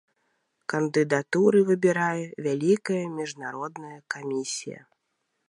Кандыдатуры 0.71 1.59
выбірае 1.69 2.23
вялікая 2.47 3.03
міжнародная 3.19 3.95
камісія. 4.17 4.81